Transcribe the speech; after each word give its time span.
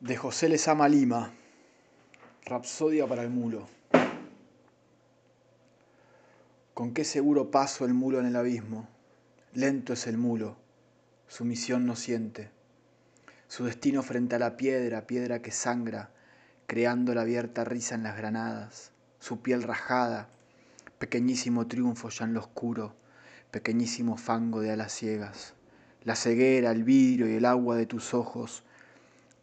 De 0.00 0.16
José 0.16 0.48
Lezama 0.48 0.88
Lima, 0.88 1.32
Rapsodia 2.44 3.08
para 3.08 3.24
el 3.24 3.30
mulo. 3.30 3.66
Con 6.72 6.94
qué 6.94 7.02
seguro 7.02 7.50
paso 7.50 7.84
el 7.84 7.94
mulo 7.94 8.20
en 8.20 8.26
el 8.26 8.36
abismo. 8.36 8.88
Lento 9.54 9.94
es 9.94 10.06
el 10.06 10.16
mulo, 10.16 10.56
su 11.26 11.44
misión 11.44 11.84
no 11.84 11.96
siente. 11.96 12.48
Su 13.48 13.64
destino 13.64 14.04
frente 14.04 14.36
a 14.36 14.38
la 14.38 14.56
piedra, 14.56 15.04
piedra 15.08 15.42
que 15.42 15.50
sangra, 15.50 16.10
creando 16.68 17.12
la 17.12 17.22
abierta 17.22 17.64
risa 17.64 17.96
en 17.96 18.04
las 18.04 18.16
granadas. 18.16 18.92
Su 19.18 19.42
piel 19.42 19.64
rajada, 19.64 20.28
pequeñísimo 21.00 21.66
triunfo 21.66 22.08
ya 22.10 22.24
en 22.24 22.34
lo 22.34 22.40
oscuro, 22.40 22.94
pequeñísimo 23.50 24.16
fango 24.16 24.60
de 24.60 24.70
alas 24.70 24.92
ciegas. 24.92 25.54
La 26.04 26.14
ceguera, 26.14 26.70
el 26.70 26.84
vidrio 26.84 27.28
y 27.28 27.34
el 27.34 27.44
agua 27.44 27.74
de 27.74 27.86
tus 27.86 28.14
ojos 28.14 28.62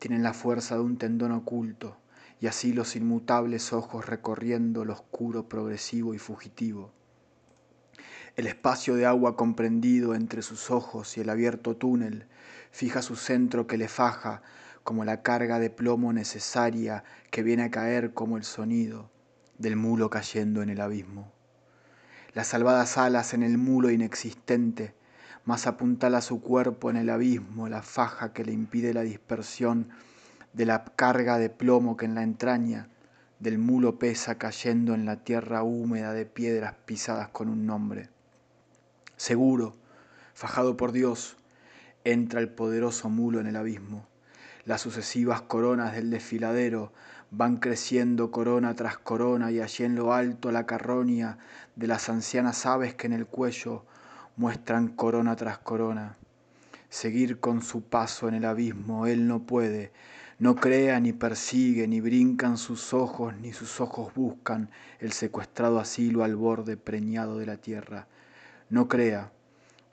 tienen 0.05 0.21
la 0.21 0.35
fuerza 0.35 0.75
de 0.75 0.81
un 0.81 0.99
tendón 0.99 1.31
oculto, 1.31 1.97
y 2.39 2.45
así 2.45 2.73
los 2.73 2.95
inmutables 2.95 3.73
ojos 3.73 4.05
recorriendo 4.05 4.85
lo 4.85 4.93
oscuro, 4.93 5.49
progresivo 5.49 6.13
y 6.13 6.19
fugitivo. 6.19 6.91
El 8.35 8.45
espacio 8.45 8.93
de 8.93 9.07
agua 9.07 9.35
comprendido 9.35 10.13
entre 10.13 10.43
sus 10.43 10.69
ojos 10.69 11.17
y 11.17 11.21
el 11.21 11.29
abierto 11.31 11.75
túnel 11.75 12.27
fija 12.69 13.01
su 13.01 13.15
centro 13.15 13.65
que 13.65 13.79
le 13.79 13.87
faja 13.87 14.43
como 14.83 15.05
la 15.05 15.23
carga 15.23 15.57
de 15.57 15.71
plomo 15.71 16.13
necesaria 16.13 17.03
que 17.31 17.41
viene 17.41 17.63
a 17.63 17.71
caer 17.71 18.13
como 18.13 18.37
el 18.37 18.43
sonido 18.43 19.09
del 19.57 19.75
mulo 19.75 20.11
cayendo 20.11 20.61
en 20.61 20.69
el 20.69 20.81
abismo. 20.81 21.31
Las 22.35 22.45
salvadas 22.45 22.99
alas 22.99 23.33
en 23.33 23.41
el 23.41 23.57
mulo 23.57 23.89
inexistente 23.89 24.93
más 25.45 25.67
apuntala 25.67 26.21
su 26.21 26.41
cuerpo 26.41 26.89
en 26.89 26.97
el 26.97 27.09
abismo, 27.09 27.69
la 27.69 27.83
faja 27.83 28.33
que 28.33 28.43
le 28.43 28.51
impide 28.51 28.93
la 28.93 29.01
dispersión 29.01 29.89
de 30.53 30.65
la 30.65 30.83
carga 30.83 31.37
de 31.37 31.49
plomo 31.49 31.97
que 31.97 32.05
en 32.05 32.15
la 32.15 32.23
entraña 32.23 32.89
del 33.39 33.59
mulo 33.59 33.99
pesa 33.99 34.37
cayendo 34.37 34.95
en 34.95 35.05
la 35.05 35.17
tierra 35.17 35.61
húmeda 35.61 36.13
de 36.13 36.25
piedras 36.25 36.73
pisadas 36.85 37.29
con 37.29 37.49
un 37.49 37.65
nombre. 37.65 38.09
Seguro, 39.17 39.75
fajado 40.33 40.77
por 40.77 40.91
Dios, 40.91 41.37
entra 42.03 42.39
el 42.39 42.49
poderoso 42.49 43.09
mulo 43.09 43.39
en 43.39 43.47
el 43.47 43.55
abismo. 43.55 44.07
Las 44.65 44.81
sucesivas 44.81 45.41
coronas 45.41 45.93
del 45.93 46.09
desfiladero 46.09 46.91
van 47.29 47.57
creciendo 47.57 48.31
corona 48.31 48.73
tras 48.73 48.97
corona 48.97 49.51
y 49.51 49.59
allí 49.59 49.83
en 49.83 49.95
lo 49.95 50.13
alto 50.13 50.51
la 50.51 50.65
carroña 50.65 51.37
de 51.75 51.87
las 51.87 52.09
ancianas 52.09 52.65
aves 52.65 52.95
que 52.95 53.07
en 53.07 53.13
el 53.13 53.27
cuello 53.27 53.85
muestran 54.37 54.89
corona 54.89 55.35
tras 55.35 55.59
corona. 55.59 56.17
Seguir 56.89 57.39
con 57.39 57.61
su 57.61 57.83
paso 57.83 58.27
en 58.27 58.35
el 58.35 58.45
abismo 58.45 59.07
él 59.07 59.27
no 59.27 59.43
puede, 59.43 59.91
no 60.37 60.55
crea 60.55 60.99
ni 60.99 61.13
persigue, 61.13 61.87
ni 61.87 62.01
brincan 62.01 62.57
sus 62.57 62.93
ojos, 62.93 63.35
ni 63.37 63.53
sus 63.53 63.79
ojos 63.79 64.13
buscan 64.13 64.69
el 64.99 65.13
secuestrado 65.13 65.79
asilo 65.79 66.23
al 66.23 66.35
borde 66.35 66.77
preñado 66.77 67.37
de 67.37 67.45
la 67.45 67.57
tierra. 67.57 68.07
No 68.69 68.87
crea, 68.87 69.31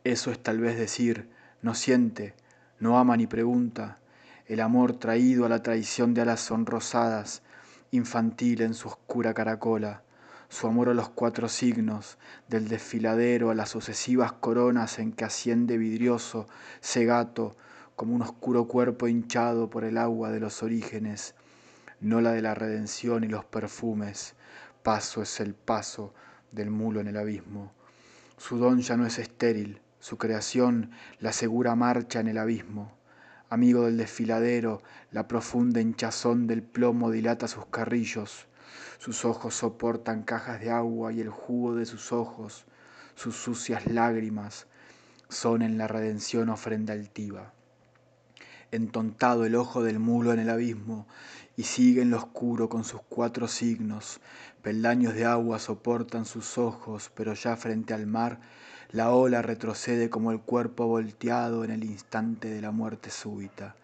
eso 0.05 0.33
es 0.33 0.43
tal 0.43 0.59
vez 0.59 0.77
decir, 0.77 1.29
no 1.61 1.75
siente, 1.75 2.35
no 2.81 2.99
ama 2.99 3.17
ni 3.17 3.27
pregunta, 3.27 3.99
el 4.47 4.61
amor 4.61 4.95
traído 4.95 5.47
a 5.47 5.49
la 5.49 5.63
traición 5.63 6.15
de 6.15 6.23
alas 6.23 6.41
sonrosadas, 6.41 7.43
infantil 7.93 8.63
en 8.63 8.75
su 8.75 8.89
oscura 8.89 9.35
caracola 9.35 10.03
su 10.53 10.67
amor 10.67 10.91
a 10.91 10.95
los 10.95 11.09
cuatro 11.09 11.49
signos, 11.49 12.19
del 12.47 12.69
desfiladero 12.69 13.49
a 13.49 13.55
las 13.55 13.71
sucesivas 13.71 14.33
coronas 14.33 14.99
en 14.99 15.13
que 15.13 15.25
asciende 15.25 15.79
vidrioso, 15.79 16.47
cegato, 16.83 17.57
como 17.97 18.15
un 18.15 18.21
oscuro 18.21 18.69
cuerpo 18.69 19.09
hinchado 19.09 19.71
por 19.71 19.83
el 19.83 19.97
agua 19.97 20.31
de 20.31 20.41
los 20.41 20.63
orígenes, 20.63 21.35
no 22.03 22.21
la 22.21 22.33
de 22.33 22.43
la 22.43 22.55
redención 22.55 23.25
y 23.25 23.29
los 23.29 23.47
perfumes. 23.47 24.35
Paso 24.83 25.23
es 25.23 25.41
el 25.41 25.55
paso 25.55 26.13
del 26.51 26.71
mulo 26.71 27.01
en 27.01 27.07
el 27.07 27.17
abismo. 27.17 27.73
Su 28.37 28.59
don 28.59 28.81
ya 28.81 28.99
no 28.99 29.07
es 29.07 29.19
estéril, 29.19 29.81
su 30.01 30.19
creación 30.19 30.91
la 31.19 31.33
segura 31.33 31.75
marcha 31.77 32.21
en 32.21 32.29
el 32.29 32.37
abismo. 32.37 32.93
Amigo 33.49 33.87
del 33.87 33.97
desfiladero, 33.97 34.83
la 35.13 35.27
profunda 35.27 35.81
hinchazón 35.81 36.47
del 36.47 36.63
plomo 36.63 37.11
dilata 37.11 37.49
sus 37.49 37.65
carrillos 37.67 38.49
sus 38.99 39.25
ojos 39.25 39.55
soportan 39.55 40.23
cajas 40.23 40.61
de 40.61 40.71
agua 40.71 41.13
y 41.13 41.21
el 41.21 41.31
jugo 41.31 41.75
de 41.75 41.87
sus 41.87 42.13
ojos, 42.13 42.65
sus 43.15 43.37
sucias 43.37 43.87
lágrimas, 43.87 44.67
son 45.29 45.63
en 45.63 45.79
la 45.79 45.89
redención 45.89 46.49
ofrenda 46.49 46.93
altiva. 46.93 47.53
Entontado 48.71 49.45
el 49.45 49.55
ojo 49.55 49.83
del 49.83 49.99
mulo 49.99 50.33
en 50.33 50.39
el 50.39 50.51
abismo, 50.51 51.07
y 51.57 51.65
sigue 51.65 52.03
en 52.03 52.11
lo 52.11 52.17
oscuro 52.17 52.69
con 52.69 52.85
sus 52.85 53.01
cuatro 53.09 53.47
signos, 53.47 54.21
peldaños 54.63 55.15
de 55.15 55.27
agua 55.27 55.59
soportan 55.59 56.25
sus 56.25 56.57
ojos, 56.57 57.11
pero 57.15 57.35
ya 57.35 57.57
frente 57.57 57.93
al 57.93 58.07
mar, 58.07 58.41
la 58.91 59.11
ola 59.11 59.43
retrocede 59.43 60.11
como 60.11 60.33
el 60.33 60.41
cuerpo 60.41 60.87
volteado 60.87 61.65
en 61.65 61.71
el 61.71 61.85
instante 61.85 62.49
de 62.49 62.63
la 62.63 62.71
muerte 62.71 63.11
súbita. 63.11 63.77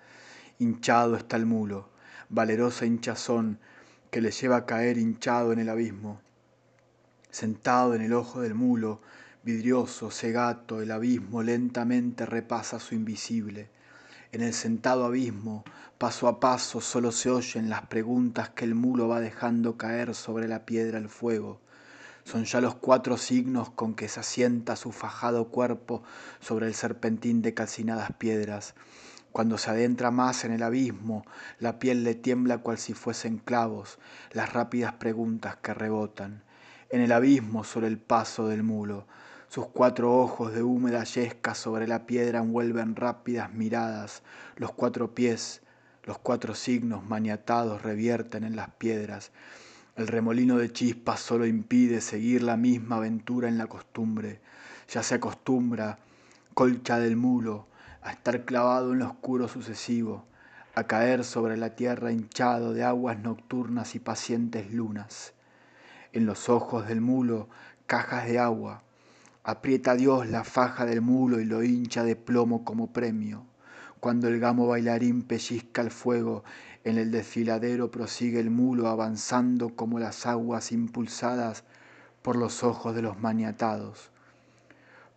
Hinchado 0.58 1.16
está 1.16 1.36
el 1.36 1.46
mulo, 1.46 1.88
valerosa 2.28 2.86
hinchazón, 2.86 3.58
que 4.10 4.20
le 4.20 4.30
lleva 4.30 4.56
a 4.56 4.66
caer 4.66 4.98
hinchado 4.98 5.52
en 5.52 5.58
el 5.58 5.68
abismo. 5.68 6.20
Sentado 7.30 7.94
en 7.94 8.02
el 8.02 8.12
ojo 8.14 8.40
del 8.40 8.54
mulo, 8.54 9.00
vidrioso, 9.42 10.10
cegato, 10.10 10.80
el 10.80 10.90
abismo 10.90 11.42
lentamente 11.42 12.26
repasa 12.26 12.80
su 12.80 12.94
invisible. 12.94 13.68
En 14.32 14.42
el 14.42 14.52
sentado 14.52 15.04
abismo, 15.04 15.64
paso 15.96 16.28
a 16.28 16.40
paso, 16.40 16.80
solo 16.80 17.12
se 17.12 17.30
oyen 17.30 17.70
las 17.70 17.86
preguntas 17.86 18.50
que 18.50 18.64
el 18.64 18.74
mulo 18.74 19.08
va 19.08 19.20
dejando 19.20 19.76
caer 19.76 20.14
sobre 20.14 20.48
la 20.48 20.66
piedra 20.66 20.98
el 20.98 21.08
fuego. 21.08 21.60
Son 22.24 22.44
ya 22.44 22.60
los 22.60 22.74
cuatro 22.74 23.16
signos 23.16 23.70
con 23.70 23.94
que 23.94 24.08
se 24.08 24.20
asienta 24.20 24.76
su 24.76 24.92
fajado 24.92 25.48
cuerpo 25.48 26.02
sobre 26.40 26.66
el 26.66 26.74
serpentín 26.74 27.40
de 27.40 27.54
calcinadas 27.54 28.12
piedras. 28.18 28.74
Cuando 29.38 29.56
se 29.56 29.70
adentra 29.70 30.10
más 30.10 30.44
en 30.44 30.50
el 30.50 30.64
abismo, 30.64 31.24
la 31.60 31.78
piel 31.78 32.02
le 32.02 32.16
tiembla 32.16 32.58
cual 32.58 32.76
si 32.76 32.92
fuesen 32.92 33.38
clavos, 33.38 34.00
las 34.32 34.52
rápidas 34.52 34.94
preguntas 34.94 35.54
que 35.62 35.72
rebotan. 35.74 36.42
En 36.90 37.02
el 37.02 37.12
abismo 37.12 37.62
sobre 37.62 37.86
el 37.86 37.98
paso 37.98 38.48
del 38.48 38.64
mulo, 38.64 39.06
sus 39.48 39.68
cuatro 39.68 40.12
ojos 40.12 40.52
de 40.52 40.64
húmeda 40.64 41.04
yesca 41.04 41.54
sobre 41.54 41.86
la 41.86 42.04
piedra 42.04 42.40
envuelven 42.40 42.96
rápidas 42.96 43.52
miradas, 43.52 44.24
los 44.56 44.72
cuatro 44.72 45.14
pies, 45.14 45.62
los 46.02 46.18
cuatro 46.18 46.56
signos 46.56 47.04
maniatados 47.04 47.82
revierten 47.82 48.42
en 48.42 48.56
las 48.56 48.70
piedras. 48.70 49.30
El 49.94 50.08
remolino 50.08 50.58
de 50.58 50.72
chispas 50.72 51.20
solo 51.20 51.46
impide 51.46 52.00
seguir 52.00 52.42
la 52.42 52.56
misma 52.56 52.96
aventura 52.96 53.46
en 53.46 53.56
la 53.56 53.68
costumbre. 53.68 54.40
Ya 54.92 55.04
se 55.04 55.14
acostumbra, 55.14 56.00
colcha 56.54 56.98
del 56.98 57.14
mulo, 57.14 57.68
a 58.08 58.12
estar 58.12 58.46
clavado 58.46 58.94
en 58.94 59.00
lo 59.00 59.06
oscuro 59.06 59.48
sucesivo, 59.48 60.24
a 60.74 60.84
caer 60.84 61.24
sobre 61.24 61.58
la 61.58 61.76
tierra 61.76 62.10
hinchado 62.10 62.72
de 62.72 62.82
aguas 62.82 63.18
nocturnas 63.18 63.94
y 63.94 63.98
pacientes 63.98 64.72
lunas. 64.72 65.34
En 66.14 66.24
los 66.24 66.48
ojos 66.48 66.88
del 66.88 67.02
mulo, 67.02 67.50
cajas 67.86 68.26
de 68.26 68.38
agua. 68.38 68.82
Aprieta 69.44 69.94
Dios 69.94 70.26
la 70.26 70.42
faja 70.42 70.86
del 70.86 71.02
mulo 71.02 71.38
y 71.38 71.44
lo 71.44 71.62
hincha 71.62 72.02
de 72.02 72.16
plomo 72.16 72.64
como 72.64 72.94
premio. 72.94 73.44
Cuando 74.00 74.28
el 74.28 74.40
gamo 74.40 74.66
bailarín 74.66 75.20
pellizca 75.22 75.82
el 75.82 75.90
fuego, 75.90 76.44
en 76.84 76.96
el 76.96 77.10
desfiladero 77.10 77.90
prosigue 77.90 78.40
el 78.40 78.48
mulo 78.48 78.88
avanzando 78.88 79.76
como 79.76 79.98
las 79.98 80.24
aguas 80.24 80.72
impulsadas 80.72 81.62
por 82.22 82.36
los 82.36 82.64
ojos 82.64 82.94
de 82.94 83.02
los 83.02 83.20
maniatados. 83.20 84.10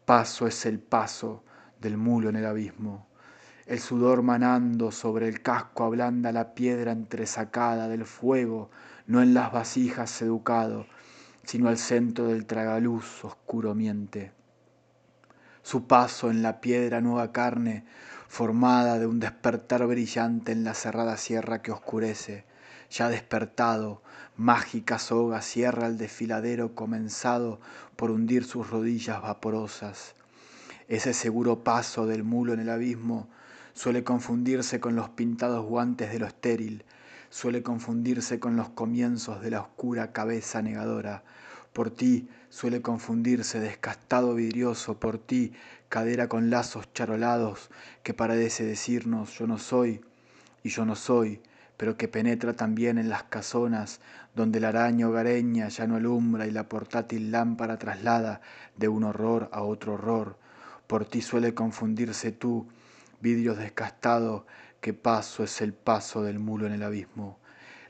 Paso 0.03 0.45
es 0.45 0.65
el 0.65 0.79
paso, 0.79 1.41
del 1.81 1.97
mulo 1.97 2.29
en 2.29 2.35
el 2.35 2.45
abismo. 2.45 3.07
El 3.65 3.79
sudor 3.79 4.21
manando 4.21 4.91
sobre 4.91 5.27
el 5.27 5.41
casco 5.41 5.83
ablanda 5.83 6.31
la 6.31 6.53
piedra 6.53 6.91
entresacada 6.91 7.87
del 7.87 8.05
fuego, 8.05 8.69
no 9.07 9.21
en 9.21 9.33
las 9.33 9.51
vasijas 9.51 10.21
educado, 10.21 10.85
sino 11.43 11.69
al 11.69 11.77
centro 11.77 12.27
del 12.27 12.45
tragaluz 12.45 13.25
oscuro 13.25 13.73
miente. 13.73 14.31
Su 15.63 15.87
paso 15.87 16.31
en 16.31 16.41
la 16.41 16.59
piedra 16.61 17.01
nueva 17.01 17.31
carne, 17.31 17.85
formada 18.27 18.99
de 18.99 19.07
un 19.07 19.19
despertar 19.19 19.85
brillante 19.85 20.51
en 20.51 20.63
la 20.63 20.73
cerrada 20.73 21.17
sierra 21.17 21.61
que 21.61 21.71
oscurece, 21.71 22.45
ya 22.89 23.09
despertado, 23.09 24.01
mágica 24.35 24.99
soga 24.99 25.41
cierra 25.41 25.87
el 25.87 25.97
desfiladero 25.97 26.75
comenzado 26.75 27.59
por 27.95 28.11
hundir 28.11 28.43
sus 28.43 28.69
rodillas 28.69 29.21
vaporosas 29.21 30.15
ese 30.91 31.13
seguro 31.13 31.63
paso 31.63 32.05
del 32.05 32.25
mulo 32.25 32.51
en 32.51 32.59
el 32.59 32.69
abismo 32.69 33.29
suele 33.73 34.03
confundirse 34.03 34.81
con 34.81 34.93
los 34.93 35.07
pintados 35.07 35.65
guantes 35.65 36.11
de 36.11 36.19
lo 36.19 36.25
estéril, 36.25 36.83
suele 37.29 37.63
confundirse 37.63 38.41
con 38.41 38.57
los 38.57 38.67
comienzos 38.67 39.41
de 39.41 39.51
la 39.51 39.61
oscura 39.61 40.11
cabeza 40.11 40.61
negadora. 40.61 41.23
Por 41.71 41.91
ti 41.91 42.27
suele 42.49 42.81
confundirse 42.81 43.61
descastado 43.61 44.35
vidrioso, 44.35 44.99
por 44.99 45.17
ti 45.17 45.53
cadera 45.87 46.27
con 46.27 46.49
lazos 46.49 46.91
charolados 46.91 47.69
que 48.03 48.13
parece 48.13 48.65
decirnos 48.65 49.39
yo 49.39 49.47
no 49.47 49.59
soy 49.59 50.01
y 50.61 50.71
yo 50.71 50.83
no 50.83 50.97
soy, 50.97 51.39
pero 51.77 51.95
que 51.95 52.09
penetra 52.09 52.51
también 52.51 52.97
en 52.97 53.07
las 53.07 53.23
casonas, 53.23 54.01
donde 54.35 54.59
la 54.59 54.67
araña 54.67 55.07
hogareña 55.07 55.69
ya 55.69 55.87
no 55.87 55.95
alumbra 55.95 56.47
y 56.47 56.51
la 56.51 56.67
portátil 56.67 57.31
lámpara 57.31 57.79
traslada 57.79 58.41
de 58.75 58.89
un 58.89 59.05
horror 59.05 59.47
a 59.53 59.61
otro 59.61 59.93
horror. 59.93 60.40
Por 60.91 61.05
ti 61.05 61.21
suele 61.21 61.53
confundirse 61.53 62.33
tú, 62.33 62.67
vidrio 63.21 63.55
descastado, 63.55 64.45
que 64.81 64.93
paso 64.93 65.41
es 65.45 65.61
el 65.61 65.71
paso 65.71 66.21
del 66.21 66.37
mulo 66.37 66.67
en 66.67 66.73
el 66.73 66.83
abismo. 66.83 67.39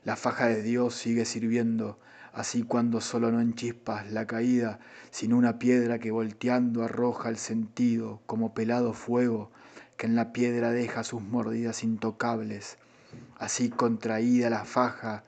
La 0.04 0.16
faja 0.16 0.46
de 0.46 0.62
Dios 0.62 0.94
sigue 0.94 1.26
sirviendo, 1.26 1.98
así 2.32 2.62
cuando 2.62 3.02
solo 3.02 3.32
no 3.32 3.42
en 3.42 3.56
chispas 3.56 4.12
la 4.12 4.28
caída, 4.28 4.78
sin 5.10 5.34
una 5.34 5.58
piedra 5.58 5.98
que 5.98 6.12
volteando 6.12 6.84
arroja 6.84 7.30
el 7.30 7.38
sentido 7.38 8.22
como 8.28 8.54
pelado 8.54 8.94
fuego 8.94 9.50
que 9.98 10.06
en 10.06 10.16
la 10.16 10.32
piedra 10.32 10.70
deja 10.70 11.04
sus 11.04 11.24
mordidas 11.24 11.84
intocables. 11.84 12.78
Así 13.40 13.72
contraída 13.72 14.52
la 14.52 14.64
faja, 14.64 15.24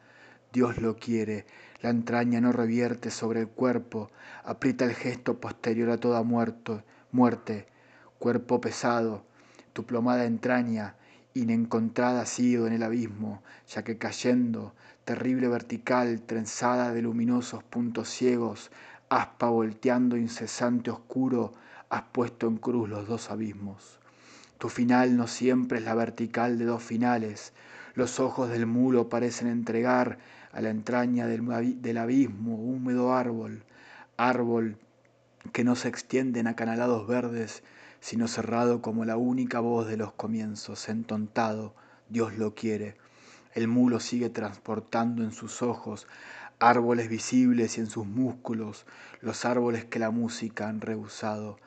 Dios 0.52 0.78
lo 0.78 0.98
quiere, 0.98 1.48
la 1.82 1.90
entraña 1.90 2.40
no 2.40 2.52
revierte 2.52 3.10
sobre 3.10 3.40
el 3.40 3.48
cuerpo, 3.48 4.12
aprieta 4.44 4.86
el 4.86 4.94
gesto 4.94 5.40
posterior 5.40 5.90
a 5.90 5.98
toda 5.98 6.22
muerto, 6.22 6.84
muerte, 7.14 7.68
cuerpo 8.20 8.60
pesado, 8.60 9.24
tu 9.72 9.86
plomada 9.86 10.26
entraña, 10.26 10.96
inencontrada 11.34 12.22
ha 12.22 12.26
sido 12.26 12.68
en 12.68 12.74
el 12.74 12.84
abismo, 12.84 13.42
ya 13.68 13.84
que 13.84 13.98
cayendo, 13.98 14.74
terrible 15.06 15.48
vertical, 15.48 16.22
trenzada 16.22 16.92
de 16.92 17.02
luminosos 17.02 17.64
puntos 17.64 18.10
ciegos, 18.10 18.72
aspa 19.10 19.50
volteando 19.50 20.18
incesante 20.18 20.92
oscuro, 20.92 21.54
has 21.90 22.04
puesto 22.12 22.48
en 22.48 22.58
cruz 22.58 22.90
los 22.90 23.08
dos 23.08 23.30
abismos. 23.30 24.00
Tu 24.58 24.70
final 24.70 25.16
no 25.16 25.28
siempre 25.28 25.80
es 25.80 25.86
la 25.86 25.94
vertical 25.94 26.58
de 26.58 26.66
dos 26.66 26.82
finales. 26.82 27.54
Los 27.96 28.20
ojos 28.20 28.50
del 28.50 28.66
mulo 28.66 29.10
parecen 29.10 29.48
entregar 29.48 30.18
a 30.52 30.62
la 30.62 30.70
entraña 30.70 31.28
del, 31.28 31.98
abismo 31.98 32.56
húmedo 32.56 33.14
árbol, 33.14 33.64
árbol 34.18 34.78
que 35.52 35.64
no 35.64 35.76
se 35.76 35.90
extiende 35.90 36.40
en 36.40 36.48
acanalados 36.48 37.08
verdes, 37.08 37.64
sino 38.00 38.28
cerrado 38.28 38.82
como 38.82 39.06
la 39.06 39.18
única 39.18 39.60
voz 39.60 39.88
de 39.88 39.98
los 39.98 40.14
comienzos, 40.14 40.90
entontado, 40.90 41.74
Dios 42.10 42.38
lo 42.38 42.56
quiere. 42.56 42.96
El 43.54 43.68
mulo 43.68 44.00
sigue 44.00 44.30
transportando 44.30 45.24
en 45.24 45.32
sus 45.32 45.62
ojos 45.62 46.08
árboles 46.60 47.10
visibles 47.10 47.78
y 47.78 47.82
en 47.82 47.88
sus 47.88 48.06
músculos 48.06 48.86
los 49.22 49.44
árboles 49.44 49.86
que 49.86 50.00
la 50.00 50.12
música 50.12 50.70
han 50.70 50.82
rehusado. 50.82 51.58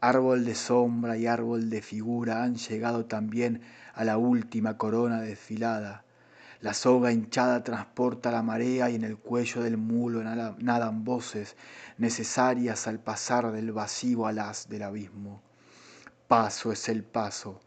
Árbol 0.00 0.44
de 0.44 0.54
sombra 0.54 1.16
y 1.18 1.26
árbol 1.26 1.68
de 1.68 1.82
figura 1.82 2.42
han 2.42 2.56
llegado 2.56 3.04
también 3.04 3.60
a 3.94 4.04
la 4.04 4.18
última 4.18 4.78
corona 4.78 5.20
desfilada. 5.20 6.05
La 6.66 6.74
soga 6.74 7.12
hinchada 7.12 7.62
transporta 7.62 8.32
la 8.32 8.42
marea 8.42 8.90
y 8.90 8.96
en 8.96 9.04
el 9.04 9.18
cuello 9.18 9.62
del 9.62 9.76
mulo 9.76 10.24
nadan 10.24 11.04
voces 11.04 11.54
necesarias 11.96 12.88
al 12.88 12.98
pasar 12.98 13.52
del 13.52 13.70
vacío 13.70 14.26
al 14.26 14.40
as 14.40 14.68
del 14.68 14.82
abismo. 14.82 15.40
Paso 16.26 16.72
es 16.72 16.88
el 16.88 17.04
paso, 17.04 17.60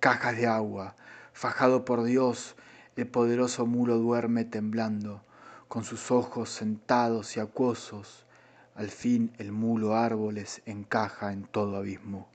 cajas 0.00 0.36
de 0.36 0.48
agua, 0.48 0.96
fajado 1.32 1.86
por 1.86 2.04
Dios, 2.04 2.54
el 2.94 3.06
poderoso 3.06 3.64
mulo 3.64 3.96
duerme 3.96 4.44
temblando, 4.44 5.22
con 5.66 5.84
sus 5.84 6.10
ojos 6.10 6.50
sentados 6.50 7.38
y 7.38 7.40
acuosos, 7.40 8.26
al 8.74 8.90
fin 8.90 9.32
el 9.38 9.50
mulo 9.50 9.96
árboles 9.96 10.60
encaja 10.66 11.32
en 11.32 11.44
todo 11.44 11.78
abismo. 11.78 12.28